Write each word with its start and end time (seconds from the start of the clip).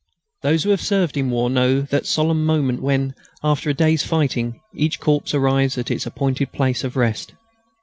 Those 0.41 0.63
who 0.63 0.71
have 0.71 0.81
served 0.81 1.15
in 1.15 1.29
war 1.29 1.47
know 1.47 1.81
that 1.81 2.07
solemn 2.07 2.43
moment 2.43 2.81
when, 2.81 3.13
after 3.43 3.69
a 3.69 3.73
day's 3.75 4.01
fighting, 4.03 4.59
each 4.73 4.99
corps 4.99 5.31
arrives 5.35 5.77
at 5.77 5.91
its 5.91 6.07
appointed 6.07 6.51
place 6.51 6.83
of 6.83 6.95
rest. 6.95 7.33